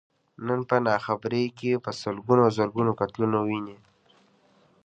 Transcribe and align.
نن 0.45 0.59
په 0.69 0.75
ناخبرۍ 0.85 1.45
کې 1.59 1.71
په 1.83 1.91
سلګونو 2.01 2.41
او 2.45 2.51
زرګونو 2.57 2.91
قتلونه 2.99 3.37
ويني. 3.45 3.77